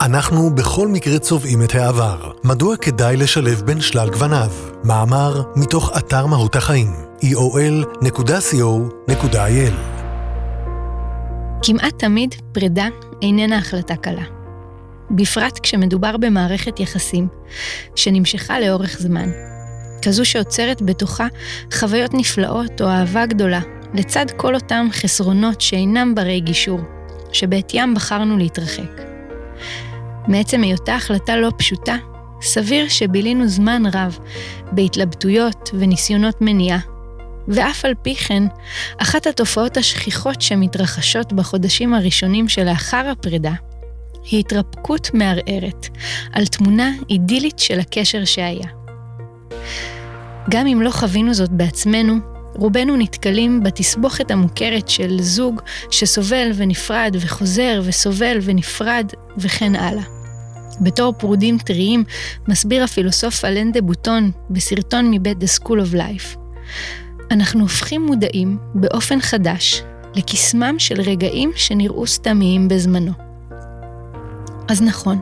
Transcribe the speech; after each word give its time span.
אנחנו 0.00 0.54
בכל 0.54 0.88
מקרה 0.88 1.18
צובעים 1.18 1.62
את 1.62 1.74
העבר. 1.74 2.30
מדוע 2.44 2.76
כדאי 2.76 3.16
לשלב 3.16 3.62
בין 3.64 3.80
שלל 3.80 4.10
גווניו? 4.10 4.50
מאמר 4.84 5.42
מתוך 5.56 5.90
אתר 5.98 6.26
מהות 6.26 6.56
החיים, 6.56 6.92
eol.co.il 7.22 8.14
כמעט 11.62 11.98
תמיד 11.98 12.34
פרידה 12.52 12.88
איננה 13.22 13.58
החלטה 13.58 13.96
קלה. 13.96 14.24
בפרט 15.10 15.58
כשמדובר 15.62 16.16
במערכת 16.16 16.80
יחסים 16.80 17.28
שנמשכה 17.96 18.60
לאורך 18.60 18.96
זמן. 18.98 19.30
כזו 20.02 20.24
שעוצרת 20.24 20.82
בתוכה 20.82 21.26
חוויות 21.72 22.14
נפלאות 22.14 22.80
או 22.80 22.88
אהבה 22.88 23.26
גדולה, 23.26 23.60
לצד 23.94 24.26
כל 24.36 24.54
אותם 24.54 24.86
חסרונות 24.92 25.60
שאינם 25.60 26.14
ברי 26.14 26.40
גישור, 26.40 26.80
שבעטיים 27.32 27.94
בחרנו 27.94 28.38
להתרחק. 28.38 29.10
מעצם 30.28 30.62
היותה 30.62 30.94
החלטה 30.94 31.36
לא 31.36 31.50
פשוטה, 31.56 31.96
סביר 32.42 32.88
שבילינו 32.88 33.48
זמן 33.48 33.82
רב 33.92 34.18
בהתלבטויות 34.72 35.70
וניסיונות 35.78 36.40
מניעה. 36.40 36.78
ואף 37.48 37.84
על 37.84 37.94
פי 38.02 38.14
כן, 38.14 38.42
אחת 38.98 39.26
התופעות 39.26 39.76
השכיחות 39.76 40.42
שמתרחשות 40.42 41.32
בחודשים 41.32 41.94
הראשונים 41.94 42.48
שלאחר 42.48 43.08
הפרידה, 43.12 43.52
היא 44.30 44.40
התרפקות 44.40 45.10
מערערת 45.14 45.88
על 46.32 46.46
תמונה 46.46 46.90
אידילית 47.10 47.58
של 47.58 47.80
הקשר 47.80 48.24
שהיה. 48.24 48.68
גם 50.50 50.66
אם 50.66 50.82
לא 50.82 50.90
חווינו 50.90 51.34
זאת 51.34 51.50
בעצמנו, 51.50 52.14
רובנו 52.54 52.96
נתקלים 52.96 53.62
בתסבוכת 53.62 54.30
המוכרת 54.30 54.88
של 54.88 55.16
זוג 55.20 55.60
שסובל 55.90 56.50
ונפרד 56.54 57.16
וחוזר 57.20 57.80
וסובל 57.84 58.38
ונפרד 58.42 59.06
וכן 59.38 59.74
הלאה. 59.74 60.19
בתור 60.80 61.12
פרודים 61.12 61.58
טריים, 61.58 62.04
מסביר 62.48 62.84
הפילוסוף 62.84 63.44
אלן 63.44 63.72
דה 63.72 63.80
בוטון 63.80 64.30
בסרטון 64.50 65.10
מבית 65.10 65.38
The 65.42 65.60
School 65.60 65.78
of 65.90 65.94
Life. 65.94 66.38
אנחנו 67.30 67.60
הופכים 67.60 68.06
מודעים 68.06 68.58
באופן 68.74 69.20
חדש 69.20 69.82
לקסמם 70.14 70.78
של 70.78 71.00
רגעים 71.00 71.52
שנראו 71.56 72.06
סתמיים 72.06 72.68
בזמנו. 72.68 73.12
אז 74.68 74.82
נכון, 74.82 75.20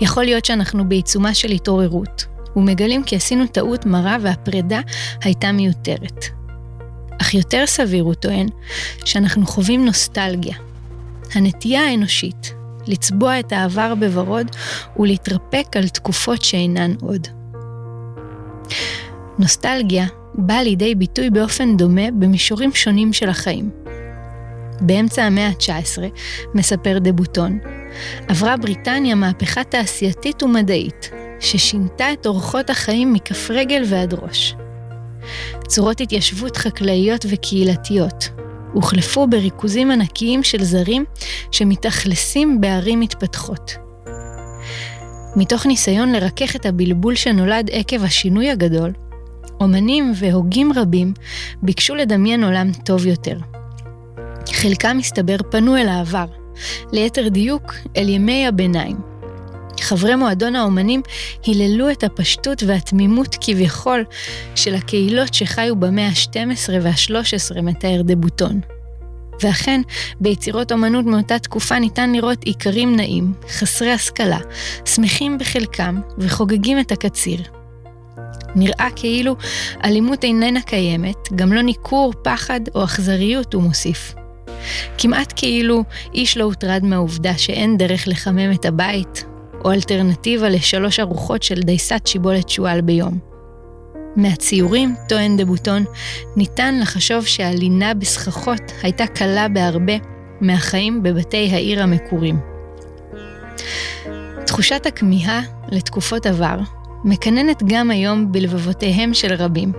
יכול 0.00 0.24
להיות 0.24 0.44
שאנחנו 0.44 0.88
בעיצומה 0.88 1.34
של 1.34 1.50
התעוררות, 1.50 2.26
ומגלים 2.56 3.04
כי 3.04 3.16
עשינו 3.16 3.46
טעות 3.46 3.86
מרה 3.86 4.16
והפרידה 4.20 4.80
הייתה 5.22 5.52
מיותרת. 5.52 6.24
אך 7.20 7.34
יותר 7.34 7.66
סביר, 7.66 8.04
הוא 8.04 8.14
טוען, 8.14 8.46
שאנחנו 9.04 9.46
חווים 9.46 9.84
נוסטלגיה. 9.84 10.56
הנטייה 11.34 11.80
האנושית 11.80 12.54
לצבוע 12.86 13.40
את 13.40 13.52
העבר 13.52 13.94
בוורוד 13.94 14.46
ולהתרפק 14.98 15.76
על 15.76 15.88
תקופות 15.88 16.42
שאינן 16.42 16.94
עוד. 17.00 17.28
נוסטלגיה 19.38 20.06
באה 20.34 20.62
לידי 20.62 20.94
ביטוי 20.94 21.30
באופן 21.30 21.76
דומה 21.76 22.10
במישורים 22.18 22.74
שונים 22.74 23.12
של 23.12 23.28
החיים. 23.28 23.70
באמצע 24.80 25.22
המאה 25.22 25.46
ה-19, 25.48 26.02
מספר 26.54 26.98
דה 26.98 27.12
בוטון, 27.12 27.58
עברה 28.28 28.56
בריטניה 28.56 29.14
מהפכה 29.14 29.64
תעשייתית 29.64 30.42
ומדעית, 30.42 31.10
ששינתה 31.40 32.12
את 32.12 32.26
אורחות 32.26 32.70
החיים 32.70 33.12
מכף 33.12 33.50
רגל 33.50 33.82
ועד 33.86 34.14
ראש. 34.14 34.54
צורות 35.66 36.00
התיישבות 36.00 36.56
חקלאיות 36.56 37.26
וקהילתיות 37.28 38.28
הוחלפו 38.72 39.26
בריכוזים 39.26 39.90
ענקיים 39.90 40.42
של 40.42 40.62
זרים 40.62 41.04
שמתאכלסים 41.50 42.60
בערים 42.60 43.00
מתפתחות. 43.00 43.74
מתוך 45.36 45.66
ניסיון 45.66 46.12
לרכך 46.12 46.56
את 46.56 46.66
הבלבול 46.66 47.14
שנולד 47.14 47.70
עקב 47.72 48.04
השינוי 48.04 48.50
הגדול, 48.50 48.92
אומנים 49.60 50.12
והוגים 50.16 50.72
רבים 50.76 51.12
ביקשו 51.62 51.94
לדמיין 51.94 52.44
עולם 52.44 52.72
טוב 52.84 53.06
יותר. 53.06 53.38
חלקם, 54.52 54.96
מסתבר, 54.96 55.36
פנו 55.50 55.76
אל 55.76 55.88
העבר, 55.88 56.26
ליתר 56.92 57.28
דיוק, 57.28 57.74
אל 57.96 58.08
ימי 58.08 58.46
הביניים. 58.46 59.11
חברי 59.92 60.14
מועדון 60.14 60.56
האומנים 60.56 61.02
היללו 61.44 61.90
את 61.90 62.04
הפשטות 62.04 62.62
והתמימות 62.66 63.36
כביכול 63.40 64.04
של 64.54 64.74
הקהילות 64.74 65.34
שחיו 65.34 65.76
במאה 65.76 66.08
ה-12 66.08 66.70
וה-13, 66.82 67.60
מתאר 67.60 68.02
דה 68.02 68.16
בוטון. 68.16 68.60
ואכן, 69.42 69.80
ביצירות 70.20 70.72
אומנות 70.72 71.04
מאותה 71.04 71.38
תקופה 71.38 71.78
ניתן 71.78 72.12
לראות 72.12 72.38
איכרים 72.46 72.96
נעים, 72.96 73.32
חסרי 73.48 73.92
השכלה, 73.92 74.38
שמחים 74.84 75.38
בחלקם 75.38 76.00
וחוגגים 76.18 76.80
את 76.80 76.92
הקציר. 76.92 77.40
נראה 78.54 78.88
כאילו 78.96 79.36
אלימות 79.84 80.24
איננה 80.24 80.60
קיימת, 80.60 81.32
גם 81.34 81.52
לא 81.52 81.62
ניכור, 81.62 82.12
פחד 82.22 82.60
או 82.74 82.84
אכזריות, 82.84 83.54
הוא 83.54 83.62
מוסיף. 83.62 84.14
כמעט 84.98 85.32
כאילו 85.36 85.84
איש 86.14 86.36
לא 86.36 86.44
הוטרד 86.44 86.84
מהעובדה 86.84 87.38
שאין 87.38 87.76
דרך 87.76 88.08
לחמם 88.08 88.52
את 88.52 88.64
הבית, 88.64 89.24
או 89.64 89.72
אלטרנטיבה 89.72 90.48
לשלוש 90.48 91.00
ארוחות 91.00 91.42
של 91.42 91.60
דייסת 91.60 92.06
שיבולת 92.06 92.48
שועל 92.48 92.80
ביום. 92.80 93.18
מהציורים, 94.16 94.94
טוען 95.08 95.36
דה 95.36 95.44
בוטון, 95.44 95.84
ניתן 96.36 96.80
לחשוב 96.80 97.26
שהלינה 97.26 97.94
בסככות 97.94 98.62
הייתה 98.82 99.06
קלה 99.06 99.48
בהרבה 99.48 99.92
מהחיים 100.40 101.02
בבתי 101.02 101.50
העיר 101.52 101.82
המקורים. 101.82 102.40
תחושת 104.46 104.86
הכמיהה 104.86 105.42
לתקופות 105.68 106.26
עבר 106.26 106.58
מקננת 107.04 107.62
גם 107.66 107.90
היום 107.90 108.32
בלבבותיהם 108.32 109.14
של 109.14 109.34
רבים. 109.34 109.72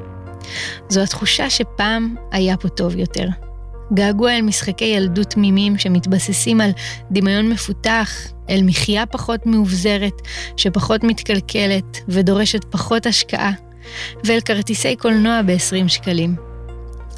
זו 0.90 1.02
התחושה 1.02 1.50
שפעם 1.50 2.16
היה 2.32 2.58
פה 2.58 2.70
טוב 2.70 2.96
יותר. 2.96 3.28
געגוע 3.94 4.32
אל 4.32 4.42
משחקי 4.42 4.86
ילדות 4.86 5.30
תמימים 5.30 5.78
שמתבססים 5.78 6.62
על 6.62 6.72
דמיון 7.12 7.50
מפותח, 7.50 8.28
אל 8.50 8.62
מחיה 8.64 9.06
פחות 9.06 9.46
מאובזרת, 9.46 10.22
שפחות 10.58 11.04
מתקלקלת 11.04 11.98
ודורשת 12.08 12.64
פחות 12.64 13.06
השקעה, 13.06 13.52
ואל 14.24 14.40
כרטיסי 14.42 14.96
קולנוע 14.96 15.42
ב-20 15.42 15.88
שקלים. 15.88 16.36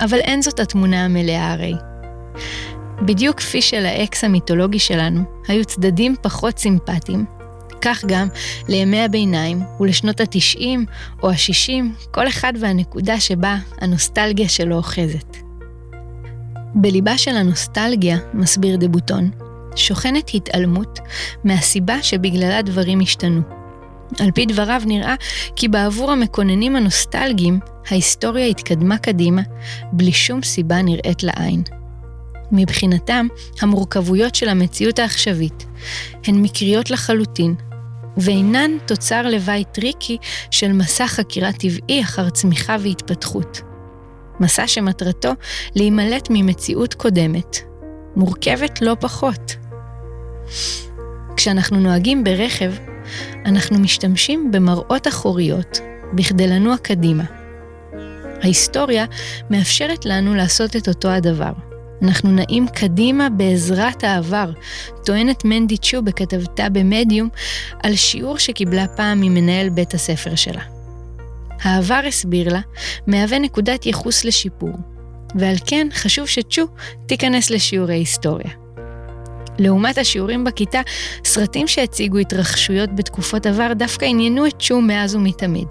אבל 0.02 0.18
אין 0.18 0.42
זאת 0.42 0.60
התמונה 0.60 1.06
המלאה 1.06 1.52
הרי. 1.52 1.74
בדיוק 3.02 3.38
כפי 3.38 3.62
שלאקס 3.62 4.24
המיתולוגי 4.24 4.80
שלנו 4.80 5.24
היו 5.48 5.66
צדדים 5.66 6.16
פחות 6.22 6.60
סימפטיים, 6.60 7.26
כך 7.82 8.06
גם 8.06 8.28
לימי 8.68 9.02
הביניים 9.02 9.62
ולשנות 9.80 10.22
התשעים 10.22 10.86
או 11.24 11.30
השישים, 11.30 11.96
כל 12.12 12.28
אחד 12.28 12.54
והנקודה 12.60 13.20
שבה 13.20 13.58
הנוסטלגיה 13.82 14.50
שלו 14.50 14.76
אוחזת. 14.76 15.45
בליבה 16.76 17.18
של 17.18 17.36
הנוסטלגיה, 17.36 18.18
מסביר 18.34 18.78
דה 18.78 18.88
בוטון, 18.88 19.30
שוכנת 19.76 20.32
התעלמות 20.34 21.00
מהסיבה 21.44 22.04
שבגללה 22.04 22.62
דברים 22.62 23.00
השתנו. 23.00 23.42
על 24.20 24.32
פי 24.32 24.46
דבריו 24.46 24.82
נראה 24.86 25.16
כי 25.56 25.68
בעבור 25.68 26.12
המקוננים 26.12 26.76
הנוסטלגיים, 26.76 27.60
ההיסטוריה 27.90 28.46
התקדמה 28.46 28.98
קדימה 28.98 29.42
בלי 29.92 30.12
שום 30.12 30.44
סיבה 30.44 30.82
נראית 30.82 31.24
לעין. 31.24 31.64
מבחינתם, 32.52 33.28
המורכבויות 33.62 34.36
של 34.36 34.50
המציאות 34.50 35.00
העכשווית 35.00 35.66
הן 36.28 36.42
מקריות 36.42 36.92
לחלוטין, 36.92 37.56
ואינן 38.18 38.72
תוצר 38.86 39.28
לוואי 39.28 39.64
טריקי 39.72 40.18
של 40.52 40.72
מסע 40.72 41.08
חקירה 41.08 41.52
טבעי 41.52 42.02
אחר 42.02 42.30
צמיחה 42.30 42.76
והתפתחות. 42.80 43.75
מסע 44.40 44.68
שמטרתו 44.68 45.32
להימלט 45.76 46.28
ממציאות 46.30 46.94
קודמת, 46.94 47.58
מורכבת 48.16 48.82
לא 48.82 48.96
פחות. 49.00 49.56
כשאנחנו 51.38 51.80
נוהגים 51.80 52.24
ברכב, 52.24 52.72
אנחנו 53.46 53.80
משתמשים 53.80 54.52
במראות 54.52 55.08
אחוריות 55.08 55.80
בכדי 56.14 56.48
לנוע 56.48 56.78
קדימה. 56.78 57.24
ההיסטוריה 58.44 59.06
מאפשרת 59.50 60.06
לנו 60.06 60.36
לעשות 60.36 60.76
את 60.76 60.88
אותו 60.88 61.08
הדבר. 61.08 61.52
אנחנו 62.02 62.32
נעים 62.32 62.68
קדימה 62.68 63.30
בעזרת 63.30 64.04
העבר, 64.04 64.52
טוענת 65.06 65.46
מנדי 65.46 65.78
צ'ו 65.78 66.02
בכתבתה 66.02 66.70
במדיום 66.70 67.30
על 67.84 67.96
שיעור 67.96 68.38
שקיבלה 68.38 68.88
פעם 68.88 69.22
ממנהל 69.22 69.70
בית 69.70 69.94
הספר 69.94 70.36
שלה. 70.36 70.75
העבר, 71.62 72.02
הסביר 72.08 72.54
לה, 72.54 72.62
מהווה 73.08 73.40
נקודת 73.40 73.86
ייחוס 73.86 74.26
לשיפור, 74.26 74.78
ועל 75.36 75.56
כן 75.66 75.88
חשוב 75.94 76.28
שצ'ו 76.28 76.66
תיכנס 77.06 77.50
לשיעורי 77.50 77.96
היסטוריה. 77.96 78.52
לעומת 79.60 79.98
השיעורים 79.98 80.44
בכיתה, 80.44 80.82
סרטים 81.26 81.68
שהציגו 81.68 82.18
התרחשויות 82.18 82.96
בתקופות 82.96 83.46
עבר 83.46 83.74
דווקא 83.74 84.06
עניינו 84.06 84.48
את 84.48 84.54
צ'ו 84.60 84.82
מאז 84.82 85.16
ומתמיד. 85.16 85.68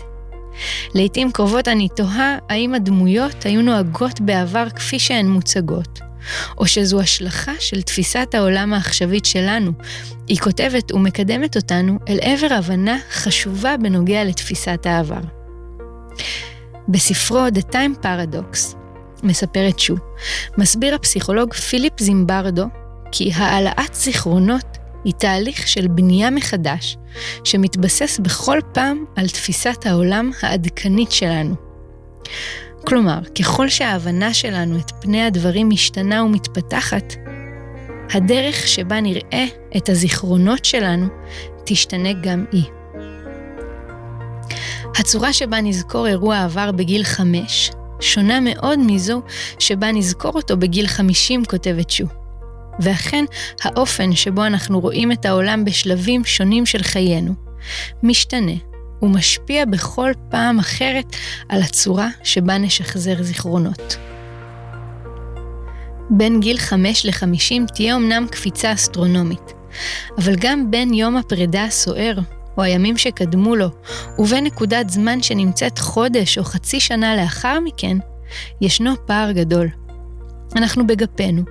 לעתים 0.94 1.32
קרובות 1.32 1.68
אני 1.68 1.88
תוהה 1.96 2.38
האם 2.48 2.74
הדמויות 2.74 3.46
היו 3.46 3.62
נוהגות 3.62 4.20
בעבר 4.20 4.70
כפי 4.70 4.98
שהן 4.98 5.26
מוצגות, 5.26 6.00
או 6.58 6.66
שזו 6.66 7.00
השלכה 7.00 7.52
של 7.58 7.82
תפיסת 7.82 8.34
העולם 8.34 8.72
העכשווית 8.72 9.24
שלנו. 9.24 9.72
היא 10.28 10.38
כותבת 10.38 10.92
ומקדמת 10.92 11.56
אותנו 11.56 11.98
אל 12.08 12.18
עבר 12.22 12.54
הבנה 12.54 12.98
חשובה 13.10 13.76
בנוגע 13.76 14.24
לתפיסת 14.24 14.86
העבר. 14.86 15.43
בספרו 16.88 17.46
The 17.48 17.72
Time 17.72 18.04
Paradox, 18.04 18.76
מספרת 19.22 19.78
שו, 19.78 19.94
מסביר 20.58 20.94
הפסיכולוג 20.94 21.54
פיליפ 21.54 22.00
זימברדו 22.00 22.64
כי 23.12 23.30
העלאת 23.34 23.94
זיכרונות 23.94 24.78
היא 25.04 25.12
תהליך 25.12 25.68
של 25.68 25.86
בנייה 25.88 26.30
מחדש, 26.30 26.96
שמתבסס 27.44 28.18
בכל 28.22 28.58
פעם 28.72 29.04
על 29.16 29.28
תפיסת 29.28 29.86
העולם 29.86 30.30
העדכנית 30.42 31.12
שלנו. 31.12 31.54
כלומר, 32.86 33.18
ככל 33.38 33.68
שההבנה 33.68 34.34
שלנו 34.34 34.78
את 34.78 34.90
פני 35.00 35.22
הדברים 35.22 35.68
משתנה 35.70 36.24
ומתפתחת, 36.24 37.14
הדרך 38.14 38.68
שבה 38.68 39.00
נראה 39.00 39.44
את 39.76 39.88
הזיכרונות 39.88 40.64
שלנו 40.64 41.06
תשתנה 41.64 42.12
גם 42.12 42.44
היא. 42.52 42.64
הצורה 44.96 45.32
שבה 45.32 45.60
נזכור 45.60 46.06
אירוע 46.06 46.44
עבר 46.44 46.72
בגיל 46.72 47.04
חמש 47.04 47.70
שונה 48.00 48.40
מאוד 48.40 48.78
מזו 48.86 49.22
שבה 49.58 49.92
נזכור 49.92 50.32
אותו 50.34 50.56
בגיל 50.56 50.86
חמישים, 50.86 51.44
כותבת 51.44 51.90
שו. 51.90 52.04
ואכן, 52.80 53.24
האופן 53.62 54.14
שבו 54.14 54.46
אנחנו 54.46 54.80
רואים 54.80 55.12
את 55.12 55.24
העולם 55.24 55.64
בשלבים 55.64 56.24
שונים 56.24 56.66
של 56.66 56.82
חיינו, 56.82 57.34
משתנה 58.02 58.52
ומשפיע 59.02 59.64
בכל 59.64 60.10
פעם 60.30 60.58
אחרת 60.58 61.16
על 61.48 61.62
הצורה 61.62 62.08
שבה 62.22 62.58
נשחזר 62.58 63.22
זיכרונות. 63.22 63.96
בין 66.10 66.40
גיל 66.40 66.58
5 66.58 67.06
ל-50 67.06 67.72
תהיה 67.74 67.96
אמנם 67.96 68.26
קפיצה 68.30 68.72
אסטרונומית, 68.72 69.52
אבל 70.18 70.34
גם 70.36 70.70
בין 70.70 70.94
יום 70.94 71.16
הפרידה 71.16 71.64
הסוער, 71.64 72.14
או 72.58 72.62
הימים 72.62 72.98
שקדמו 72.98 73.56
לו, 73.56 73.68
ובין 74.18 74.44
נקודת 74.44 74.90
זמן 74.90 75.22
שנמצאת 75.22 75.78
חודש 75.78 76.38
או 76.38 76.44
חצי 76.44 76.80
שנה 76.80 77.16
לאחר 77.16 77.60
מכן, 77.60 77.96
ישנו 78.60 78.92
פער 79.06 79.32
גדול. 79.32 79.68
אנחנו 80.56 80.86
בגפנו, 80.86 81.42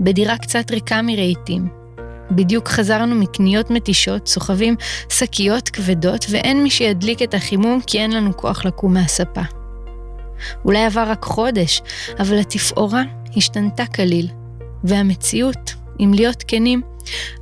בדירה 0.00 0.38
קצת 0.38 0.70
ריקה 0.70 1.02
מרהיטים. 1.02 1.82
בדיוק 2.30 2.68
חזרנו 2.68 3.14
מקניות 3.14 3.70
מתישות, 3.70 4.28
סוחבים 4.28 4.76
שקיות 5.08 5.68
כבדות, 5.68 6.26
ואין 6.30 6.62
מי 6.62 6.70
שידליק 6.70 7.22
את 7.22 7.34
החימום 7.34 7.80
כי 7.86 7.98
אין 7.98 8.10
לנו 8.10 8.36
כוח 8.36 8.64
לקום 8.64 8.94
מהספה. 8.94 9.42
אולי 10.64 10.84
עבר 10.84 11.04
רק 11.06 11.24
חודש, 11.24 11.82
אבל 12.18 12.38
התפאורה 12.38 13.02
השתנתה 13.36 13.86
כליל, 13.86 14.28
והמציאות, 14.84 15.74
אם 16.00 16.12
להיות 16.14 16.44
כנים, 16.48 16.82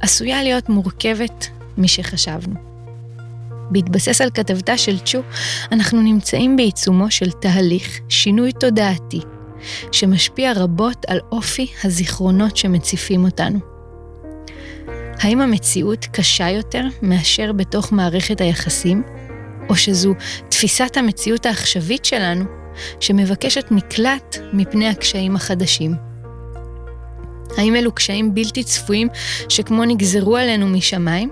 עשויה 0.00 0.42
להיות 0.42 0.68
מורכבת 0.68 1.48
משחשבנו. 1.78 2.69
בהתבסס 3.70 4.20
על 4.20 4.30
כתבתה 4.34 4.78
של 4.78 4.98
צ'ו, 4.98 5.18
אנחנו 5.72 6.02
נמצאים 6.02 6.56
בעיצומו 6.56 7.10
של 7.10 7.30
תהליך 7.30 8.00
שינוי 8.08 8.52
תודעתי, 8.52 9.20
שמשפיע 9.92 10.52
רבות 10.56 11.04
על 11.08 11.18
אופי 11.32 11.66
הזיכרונות 11.84 12.56
שמציפים 12.56 13.24
אותנו. 13.24 13.58
האם 15.20 15.40
המציאות 15.40 16.06
קשה 16.12 16.50
יותר 16.50 16.84
מאשר 17.02 17.52
בתוך 17.52 17.92
מערכת 17.92 18.40
היחסים, 18.40 19.02
או 19.68 19.76
שזו 19.76 20.14
תפיסת 20.48 20.96
המציאות 20.96 21.46
העכשווית 21.46 22.04
שלנו, 22.04 22.44
שמבקשת 23.00 23.70
מקלט 23.70 24.36
מפני 24.52 24.88
הקשיים 24.88 25.36
החדשים? 25.36 25.94
האם 27.56 27.76
אלו 27.76 27.92
קשיים 27.92 28.34
בלתי 28.34 28.64
צפויים 28.64 29.08
שכמו 29.48 29.84
נגזרו 29.84 30.36
עלינו 30.36 30.66
משמיים, 30.66 31.30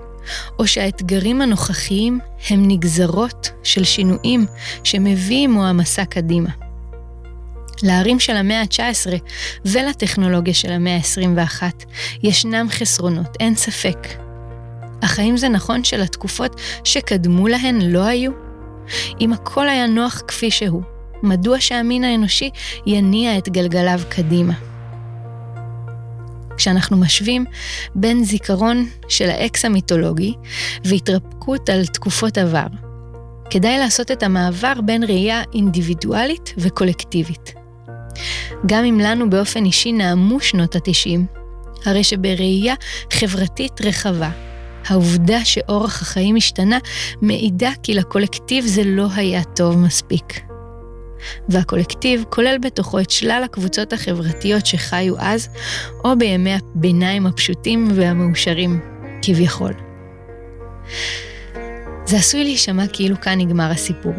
או 0.59 0.67
שהאתגרים 0.67 1.41
הנוכחיים 1.41 2.19
הם 2.49 2.67
נגזרות 2.67 3.49
של 3.63 3.83
שינויים 3.83 4.45
שמביא 4.83 5.43
עמו 5.43 5.65
המסע 5.65 6.05
קדימה? 6.05 6.49
לערים 7.83 8.19
של 8.19 8.35
המאה 8.35 8.61
ה-19 8.61 9.13
ולטכנולוגיה 9.65 10.53
של 10.53 10.71
המאה 10.71 10.95
ה-21 10.95 11.63
ישנם 12.23 12.67
חסרונות, 12.69 13.37
אין 13.39 13.55
ספק. 13.55 14.07
אך 15.01 15.19
האם 15.19 15.37
זה 15.37 15.49
נכון 15.49 15.83
שלתקופות 15.83 16.61
שקדמו 16.83 17.47
להן 17.47 17.81
לא 17.81 18.05
היו? 18.05 18.31
אם 19.21 19.33
הכל 19.33 19.69
היה 19.69 19.87
נוח 19.87 20.21
כפי 20.27 20.51
שהוא, 20.51 20.81
מדוע 21.23 21.59
שהמין 21.59 22.03
האנושי 22.03 22.49
יניע 22.85 23.37
את 23.37 23.49
גלגליו 23.49 23.99
קדימה? 24.09 24.53
כשאנחנו 26.59 26.97
משווים 26.97 27.45
בין 27.95 28.23
זיכרון 28.23 28.89
של 29.07 29.29
האקס 29.29 29.65
המיתולוגי 29.65 30.33
והתרפקות 30.85 31.69
על 31.69 31.85
תקופות 31.85 32.37
עבר, 32.37 32.67
כדאי 33.49 33.79
לעשות 33.79 34.11
את 34.11 34.23
המעבר 34.23 34.73
בין 34.85 35.03
ראייה 35.03 35.41
אינדיבידואלית 35.53 36.53
וקולקטיבית. 36.57 37.53
גם 38.65 38.83
אם 38.83 38.99
לנו 38.99 39.29
באופן 39.29 39.65
אישי 39.65 39.91
נעמו 39.91 40.39
שנות 40.39 40.75
התשעים, 40.75 41.25
הרי 41.85 42.03
שבראייה 42.03 42.75
חברתית 43.13 43.81
רחבה, 43.81 44.29
העובדה 44.87 45.45
שאורח 45.45 46.01
החיים 46.01 46.35
השתנה 46.35 46.77
מעידה 47.21 47.71
כי 47.83 47.93
לקולקטיב 47.93 48.65
זה 48.65 48.81
לא 48.85 49.07
היה 49.15 49.43
טוב 49.43 49.77
מספיק. 49.77 50.48
והקולקטיב 51.49 52.23
כולל 52.29 52.57
בתוכו 52.61 52.99
את 52.99 53.09
שלל 53.09 53.41
הקבוצות 53.45 53.93
החברתיות 53.93 54.65
שחיו 54.65 55.13
אז, 55.17 55.49
או 56.03 56.17
בימי 56.17 56.53
הביניים 56.53 57.25
הפשוטים 57.25 57.87
והמאושרים, 57.95 58.79
כביכול. 59.21 59.73
זה 62.05 62.17
עשוי 62.17 62.43
להישמע 62.43 62.87
כאילו 62.93 63.21
כאן 63.21 63.39
נגמר 63.39 63.71
הסיפור. 63.71 64.13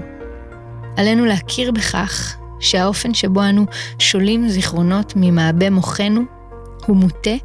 עלינו 0.96 1.26
להכיר 1.26 1.72
בכך 1.72 2.36
שהאופן 2.60 3.14
שבו 3.14 3.42
אנו 3.42 3.66
שולים 3.98 4.48
זיכרונות 4.48 5.12
ממעבה 5.16 5.70
מוחנו 5.70 6.20
הוא 6.86 6.96
מוטה 6.96 7.36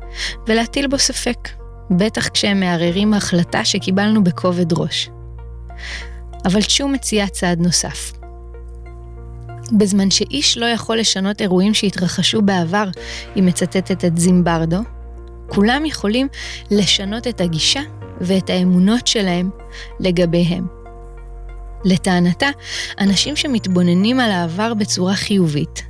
ולהטיל 0.48 0.88
בו 0.88 0.98
ספק, 0.98 1.50
בטח 1.92 2.28
כשהם 2.28 2.60
מערערים 2.60 3.14
החלטה 3.14 3.66
שקיבלנו 3.66 4.24
בכובד 4.24 4.74
ראש. 4.74 5.10
אבל 6.46 6.62
צ'ו 6.62 6.88
מציע 6.88 7.28
צעד 7.28 7.60
נוסף. 7.60 8.12
בזמן 9.72 10.12
שאיש 10.12 10.58
לא 10.58 10.66
יכול 10.66 11.00
לשנות 11.00 11.42
אירועים 11.42 11.74
שהתרחשו 11.74 12.42
בעבר, 12.42 12.86
היא 13.36 13.44
מצטטת 13.44 14.06
את 14.06 14.18
זימברדו, 14.18 14.78
כולם 15.48 15.86
יכולים 15.86 16.28
לשנות 16.72 17.28
את 17.28 17.42
הגישה 17.42 17.82
ואת 18.22 18.50
האמונות 18.50 19.08
שלהם 19.08 19.50
לגביהם. 20.00 20.68
לטענתה, 21.86 22.50
אנשים 23.00 23.36
שמתבוננים 23.36 24.20
על 24.20 24.32
העבר 24.32 24.74
בצורה 24.74 25.16
חיובית, 25.16 25.84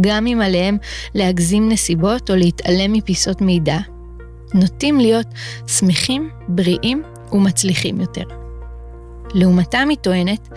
גם 0.00 0.26
אם 0.26 0.40
עליהם 0.44 0.78
להגזים 1.14 1.68
נסיבות 1.68 2.30
או 2.30 2.36
להתעלם 2.36 2.92
מפיסות 2.92 3.40
מידע, 3.40 3.78
נוטים 4.54 5.00
להיות 5.00 5.26
שמחים, 5.66 6.30
בריאים 6.48 7.02
ומצליחים 7.32 8.00
יותר. 8.00 8.39
לעומתם 9.34 9.88
היא 9.88 9.98
טוענת, 9.98 10.48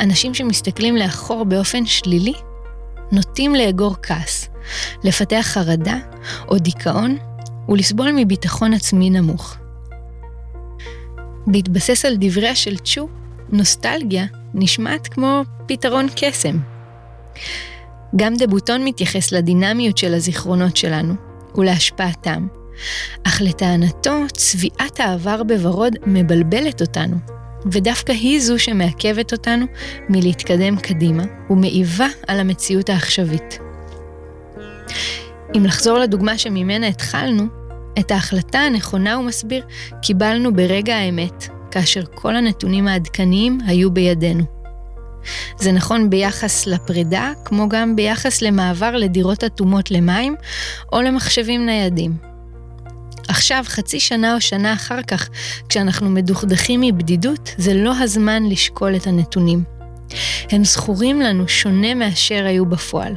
אנשים 0.00 0.34
שמסתכלים 0.34 0.96
לאחור 0.96 1.44
באופן 1.44 1.86
שלילי, 1.86 2.34
נוטים 3.12 3.54
לאגור 3.54 3.96
כעס, 4.02 4.48
לפתח 5.04 5.42
חרדה 5.42 5.96
או 6.48 6.58
דיכאון 6.58 7.16
ולסבול 7.68 8.12
מביטחון 8.16 8.74
עצמי 8.74 9.10
נמוך. 9.10 9.56
בהתבסס 11.46 12.04
על 12.04 12.16
דבריה 12.20 12.56
של 12.56 12.76
צ'ו, 12.76 13.08
נוסטלגיה 13.48 14.26
נשמעת 14.54 15.08
כמו 15.08 15.42
פתרון 15.66 16.06
קסם. 16.16 16.58
גם 18.16 18.34
דבוטון 18.36 18.84
מתייחס 18.84 19.32
לדינמיות 19.32 19.98
של 19.98 20.14
הזיכרונות 20.14 20.76
שלנו 20.76 21.14
ולהשפעתם, 21.54 22.46
אך 23.24 23.40
לטענתו 23.40 24.12
צביעת 24.32 25.00
העבר 25.00 25.42
בוורוד 25.42 25.92
מבלבלת 26.06 26.80
אותנו, 26.80 27.16
ודווקא 27.66 28.12
היא 28.12 28.40
זו 28.40 28.58
שמעכבת 28.58 29.32
אותנו 29.32 29.66
מלהתקדם 30.08 30.76
קדימה 30.76 31.22
ומעיבה 31.50 32.06
על 32.26 32.40
המציאות 32.40 32.88
העכשווית. 32.88 33.58
אם 35.56 35.64
לחזור 35.64 35.98
לדוגמה 35.98 36.38
שממנה 36.38 36.86
התחלנו, 36.86 37.44
את 37.98 38.10
ההחלטה 38.10 38.58
הנכונה 38.58 39.14
הוא 39.14 39.24
מסביר 39.24 39.64
קיבלנו 40.02 40.54
ברגע 40.54 40.96
האמת, 40.96 41.48
כאשר 41.70 42.02
כל 42.14 42.36
הנתונים 42.36 42.88
העדכניים 42.88 43.58
היו 43.66 43.90
בידינו. 43.90 44.44
זה 45.58 45.72
נכון 45.72 46.10
ביחס 46.10 46.66
לפרידה, 46.66 47.32
כמו 47.44 47.68
גם 47.68 47.96
ביחס 47.96 48.42
למעבר 48.42 48.96
לדירות 48.96 49.44
אטומות 49.44 49.90
למים 49.90 50.34
או 50.92 51.00
למחשבים 51.00 51.66
ניידים. 51.66 52.27
עכשיו, 53.28 53.64
חצי 53.66 54.00
שנה 54.00 54.34
או 54.34 54.40
שנה 54.40 54.72
אחר 54.72 55.02
כך, 55.02 55.28
כשאנחנו 55.68 56.10
מדוכדכים 56.10 56.80
מבדידות, 56.80 57.54
זה 57.58 57.74
לא 57.74 57.92
הזמן 58.00 58.42
לשקול 58.46 58.96
את 58.96 59.06
הנתונים. 59.06 59.64
הם 60.50 60.64
זכורים 60.64 61.20
לנו 61.20 61.48
שונה 61.48 61.94
מאשר 61.94 62.44
היו 62.46 62.66
בפועל. 62.66 63.14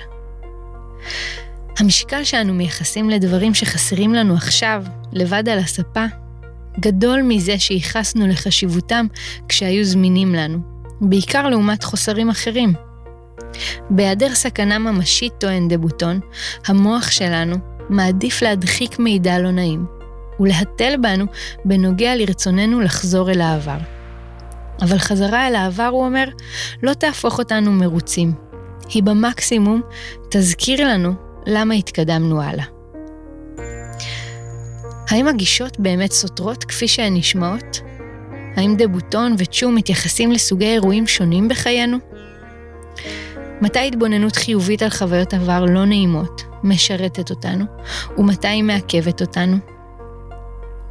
המשקל 1.80 2.24
שאנו 2.24 2.54
מייחסים 2.54 3.10
לדברים 3.10 3.54
שחסרים 3.54 4.14
לנו 4.14 4.34
עכשיו, 4.34 4.84
לבד 5.14 5.50
על 5.50 5.60
הספה, 5.60 6.06
גדול 6.80 7.22
מזה 7.22 7.60
שייחסנו 7.60 8.28
לחשיבותם 8.28 9.06
כשהיו 9.50 9.86
זמינים 9.86 10.36
לנו, 10.36 10.60
בעיקר 11.02 11.50
לעומת 11.50 11.84
חוסרים 11.84 12.30
אחרים. 12.30 12.74
בהיעדר 13.90 14.36
סכנה 14.36 14.80
ממשית, 14.80 15.34
טוען 15.40 15.68
דה 15.68 15.78
בוטון, 15.78 16.20
המוח 16.66 17.12
שלנו 17.12 17.56
מעדיף 17.90 18.42
להדחיק 18.42 19.00
מידע 19.00 19.40
לא 19.40 19.52
נעים, 19.52 19.86
ולהתל 20.40 20.94
בנו 21.02 21.26
בנוגע 21.66 22.16
לרצוננו 22.16 22.80
לחזור 22.80 23.32
אל 23.32 23.42
העבר. 23.42 23.78
אבל 24.82 24.98
חזרה 24.98 25.48
אל 25.48 25.56
העבר, 25.56 25.90
הוא 25.92 26.06
אומר, 26.06 26.26
לא 26.84 26.94
תהפוך 26.94 27.40
אותנו 27.40 27.72
מרוצים. 27.72 28.34
היא 28.90 29.04
במקסימום 29.04 29.82
תזכיר 30.32 30.88
לנו 30.88 31.14
למה 31.46 31.74
התקדמנו 31.74 32.42
הלאה. 32.42 32.66
האם 35.10 35.28
הגישות 35.28 35.80
באמת 35.80 36.12
סותרות 36.12 36.64
כפי 36.64 36.88
שהן 36.88 37.18
נשמעות? 37.18 37.82
האם 38.56 38.76
דה 38.78 38.88
בוטון 38.88 39.36
וצ'ו 39.38 39.72
מתייחסים 39.72 40.32
לסוגי 40.32 40.66
אירועים 40.66 41.08
שונים 41.08 41.48
בחיינו? 41.48 41.98
מתי 43.62 43.88
התבוננות 43.88 44.36
חיובית 44.36 44.84
על 44.84 44.90
חוויות 44.90 45.34
עבר 45.34 45.66
לא 45.66 45.86
נעימות 45.86 46.44
משרתת 46.64 47.30
אותנו, 47.30 47.66
ומתי 48.18 48.48
היא 48.48 48.64
מעכבת 48.64 49.22
אותנו? 49.22 49.58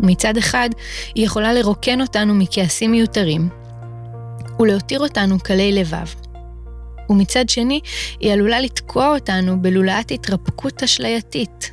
מצד 0.02 0.36
אחד, 0.36 0.70
היא 1.14 1.24
יכולה 1.24 1.52
לרוקן 1.52 2.00
אותנו 2.00 2.34
מכעסים 2.34 2.90
מיותרים, 2.90 3.48
ולהותיר 4.60 5.00
אותנו 5.00 5.38
קלי 5.40 5.72
לבב. 5.72 6.06
ומצד 7.10 7.48
שני, 7.48 7.80
היא 8.20 8.32
עלולה 8.32 8.60
לתקוע 8.60 9.14
אותנו 9.14 9.62
בלולאת 9.62 10.10
התרפקות 10.10 10.82
אשלייתית. 10.82 11.70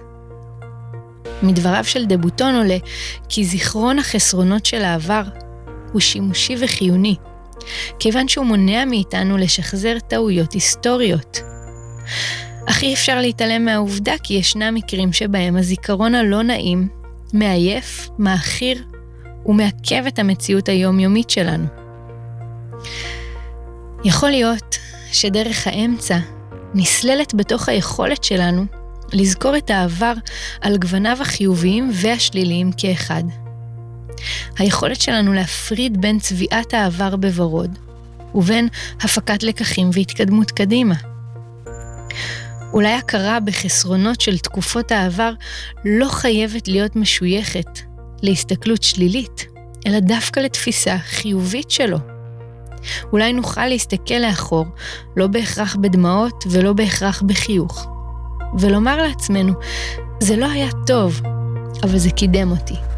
מדבריו 1.44 1.84
של 1.84 2.06
דבוטון 2.06 2.56
עולה 2.56 2.78
כי 3.30 3.46
זיכרון 3.46 4.00
החסרונות 4.00 4.66
של 4.66 4.82
העבר 4.82 5.24
הוא 5.94 6.02
שימושי 6.02 6.56
וחיוני, 6.60 7.16
כיוון 8.00 8.28
שהוא 8.28 8.46
מונע 8.46 8.86
מאיתנו 8.86 9.38
לשחזר 9.38 9.98
טעויות 10.08 10.54
היסטוריות. 10.54 11.40
אך 12.70 12.84
אי 12.84 12.94
אפשר 12.94 13.22
להתעלם 13.22 13.66
מהעובדה 13.66 14.14
כי 14.24 14.34
ישנם 14.34 14.76
מקרים 14.76 15.14
שבהם 15.14 15.58
הזיכרון 15.58 16.16
הלא 16.16 16.44
נעים 16.44 16.97
מעייף, 17.34 18.10
מעכיר 18.18 18.84
ומעכב 19.46 20.04
את 20.08 20.20
המציאות 20.20 20.70
היומיומית 20.70 21.30
שלנו. 21.30 21.66
יכול 24.04 24.30
להיות 24.30 24.78
שדרך 25.12 25.68
האמצע 25.68 26.18
נסללת 26.74 27.34
בתוך 27.34 27.70
היכולת 27.70 28.24
שלנו 28.24 28.66
לזכור 29.14 29.58
את 29.58 29.70
העבר 29.70 30.14
על 30.62 30.78
גווניו 30.78 31.18
החיוביים 31.22 31.92
והשליליים 31.94 32.72
כאחד. 32.78 33.24
היכולת 34.58 35.02
שלנו 35.02 35.34
להפריד 35.34 36.02
בין 36.02 36.20
צביעת 36.20 36.74
העבר 36.74 37.16
בוורוד 37.16 37.80
ובין 38.36 38.68
הפקת 39.02 39.44
לקחים 39.44 39.90
והתקדמות 39.94 40.52
קדימה. 40.52 40.96
אולי 42.74 42.94
הכרה 42.94 43.40
בחסרונות 43.40 44.22
של 44.22 44.38
תקופות 44.38 44.92
העבר 44.92 45.34
לא 45.86 46.08
חייבת 46.10 46.68
להיות 46.68 46.96
משויכת 46.96 47.80
להסתכלות 48.24 48.84
שלילית, 48.84 49.46
אלא 49.88 50.00
דווקא 50.00 50.40
לתפיסה 50.40 50.98
חיובית 50.98 51.72
שלו. 51.72 51.98
אולי 53.14 53.34
נוכל 53.34 53.68
להסתכל 53.68 54.14
לאחור, 54.14 54.66
לא 55.18 55.28
בהכרח 55.28 55.76
בדמעות 55.76 56.44
ולא 56.50 56.74
בהכרח 56.74 57.22
בחיוך, 57.22 57.88
ולומר 58.60 58.98
לעצמנו, 58.98 59.54
זה 60.20 60.36
לא 60.36 60.46
היה 60.52 60.70
טוב, 60.88 61.22
אבל 61.84 61.98
זה 61.98 62.10
קידם 62.10 62.52
אותי. 62.52 62.97